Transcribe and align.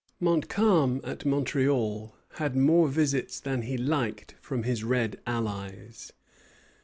Montcalm 0.19 0.99
at 1.03 1.25
Montreal 1.27 2.15
had 2.37 2.55
more 2.55 2.87
visits 2.87 3.39
than 3.39 3.61
he 3.61 3.77
liked 3.77 4.33
from 4.41 4.63
his 4.63 4.83
red 4.83 5.19
allies. 5.27 6.11